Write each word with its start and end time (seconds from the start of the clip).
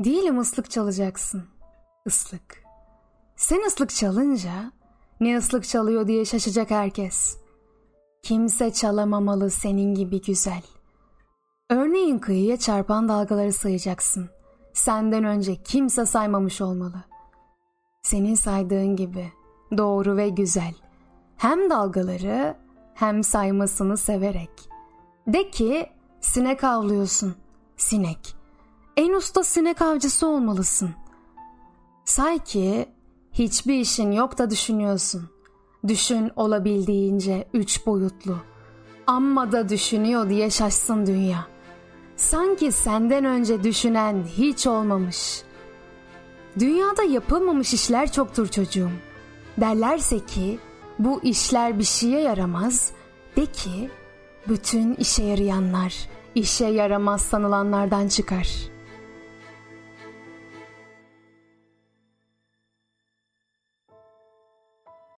Değilim 0.00 0.38
ıslık 0.38 0.70
çalacaksın. 0.70 1.44
Islık. 2.06 2.64
Sen 3.36 3.66
ıslık 3.66 3.90
çalınca 3.90 4.72
ne 5.20 5.38
ıslık 5.38 5.64
çalıyor 5.64 6.06
diye 6.06 6.24
şaşacak 6.24 6.70
herkes. 6.70 7.36
Kimse 8.22 8.72
çalamamalı 8.72 9.50
senin 9.50 9.94
gibi 9.94 10.22
güzel. 10.22 10.62
Örneğin 11.70 12.18
kıyıya 12.18 12.56
çarpan 12.56 13.08
dalgaları 13.08 13.52
sayacaksın. 13.52 14.30
Senden 14.72 15.24
önce 15.24 15.62
kimse 15.62 16.06
saymamış 16.06 16.60
olmalı. 16.60 17.04
Senin 18.02 18.34
saydığın 18.34 18.96
gibi 18.96 19.32
doğru 19.76 20.16
ve 20.16 20.28
güzel. 20.28 20.74
Hem 21.36 21.70
dalgaları 21.70 22.56
hem 22.94 23.24
saymasını 23.24 23.96
severek. 23.96 24.50
De 25.26 25.50
ki 25.50 25.90
sinek 26.20 26.64
avlıyorsun. 26.64 27.34
Sinek. 27.76 28.43
En 28.96 29.12
usta 29.12 29.44
sinek 29.44 29.82
avcısı 29.82 30.26
olmalısın. 30.26 30.90
Say 32.04 32.38
ki 32.38 32.88
hiçbir 33.32 33.74
işin 33.74 34.12
yok 34.12 34.38
da 34.38 34.50
düşünüyorsun. 34.50 35.30
Düşün 35.88 36.30
olabildiğince 36.36 37.48
üç 37.54 37.86
boyutlu. 37.86 38.36
Amma 39.06 39.52
da 39.52 39.68
düşünüyor 39.68 40.28
diye 40.28 40.50
şaşsın 40.50 41.06
dünya. 41.06 41.46
Sanki 42.16 42.72
senden 42.72 43.24
önce 43.24 43.64
düşünen 43.64 44.24
hiç 44.36 44.66
olmamış. 44.66 45.42
Dünyada 46.58 47.02
yapılmamış 47.02 47.74
işler 47.74 48.12
çoktur 48.12 48.48
çocuğum. 48.48 48.92
Derlerse 49.60 50.26
ki 50.26 50.58
bu 50.98 51.20
işler 51.22 51.78
bir 51.78 51.84
şeye 51.84 52.20
yaramaz. 52.20 52.92
De 53.36 53.46
ki 53.46 53.90
bütün 54.48 54.94
işe 54.94 55.22
yarayanlar 55.22 56.08
işe 56.34 56.66
yaramaz 56.66 57.20
sanılanlardan 57.22 58.08
çıkar.'' 58.08 58.73